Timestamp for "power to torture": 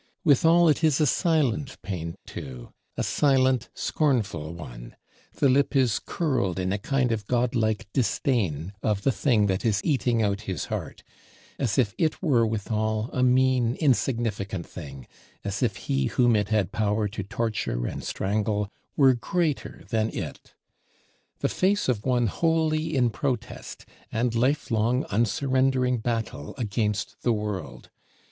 16.71-17.85